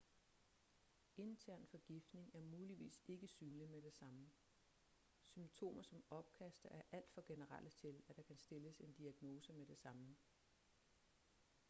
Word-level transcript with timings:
intern 1.17 1.67
forgiftning 1.67 2.31
er 2.33 2.41
muligvis 2.41 3.01
ikke 3.07 3.27
synlig 3.27 3.69
med 3.69 3.81
det 3.81 3.93
samme 3.93 4.31
symptomer 5.23 5.81
som 5.83 6.03
opkast 6.09 6.65
er 6.71 6.81
alt 6.91 7.11
for 7.13 7.21
generelle 7.27 7.69
til 7.69 8.01
at 8.09 8.17
der 8.17 8.23
kan 8.23 8.35
stilles 8.37 8.79
en 8.79 8.93
diagnose 8.93 9.53
med 9.53 9.65
det 9.65 9.77
samme 9.77 10.15